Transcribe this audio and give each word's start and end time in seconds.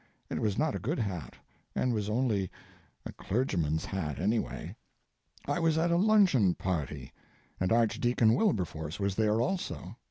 It 0.31 0.39
was 0.39 0.57
not 0.57 0.73
a 0.75 0.79
good 0.79 0.97
hat, 0.97 1.35
and 1.75 1.93
was 1.93 2.09
only 2.09 2.49
a 3.05 3.11
clergyman's 3.13 3.85
hat, 3.85 4.17
anyway. 4.17 4.75
I 5.47 5.59
was 5.59 5.77
at 5.77 5.91
a 5.91 5.95
luncheon 5.95 6.55
party, 6.55 7.13
and 7.59 7.71
Archdeacon 7.71 8.33
Wilberforce 8.33 8.99
was 8.99 9.13
there 9.13 9.39
also. 9.39 9.95